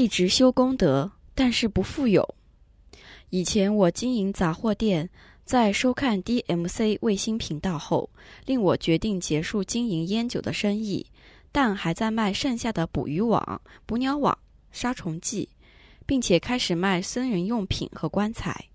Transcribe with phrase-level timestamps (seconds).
[0.00, 2.26] 一直修功德，但是不富有。
[3.28, 5.10] 以前我经营杂货店，
[5.44, 8.08] 在收看 DMC 卫星频道后，
[8.46, 11.04] 令我决定结束经营烟酒的生意，
[11.52, 14.38] 但还在卖剩下的捕鱼网、捕鸟网、
[14.72, 15.46] 杀虫剂，
[16.06, 18.68] 并且开始卖僧人用品和棺材。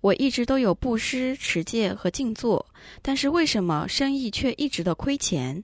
[0.00, 2.64] 我一直都有布施、持戒和静坐，
[3.02, 5.62] 但是为什么生意却一直的亏钱？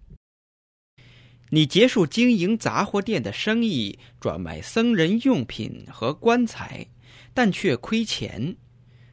[1.50, 6.86] 你结束经营杂货店的生意，转卖僧人用品和棺材，
[7.32, 8.56] 但却亏钱，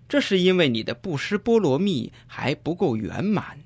[0.09, 3.63] 这是因为你的布施波罗蜜还不够圆满，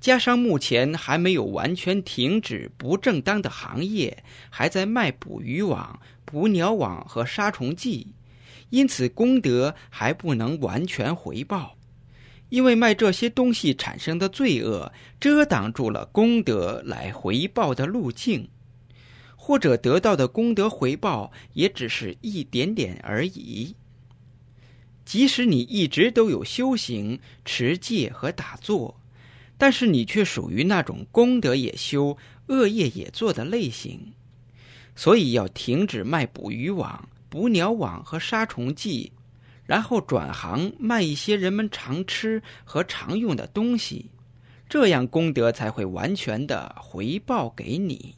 [0.00, 8.14] 加上目前还没有完全停止不正当的行业，还在卖捕鱼网、捕鸟网和杀虫剂。
[8.70, 11.76] 因此，功德还不能完全回报，
[12.52, 18.46] 因为卖这些东西产生的罪恶遮挡住了功德来回报的路径，
[19.36, 23.74] 或者得到的功德回报也只是一点点而已。
[25.06, 29.00] 即使你一直都有修行、持戒和打坐，
[29.56, 34.12] 但是你却属于那种功德也修、恶业也做的类型，
[34.94, 37.08] 所以要停止卖捕鱼网。
[37.30, 39.12] 捕鸟网和杀虫剂，
[39.64, 44.10] 然后转行卖一些人们常吃和常用的东西，
[44.68, 48.14] 这样功德才会完全的回报给你。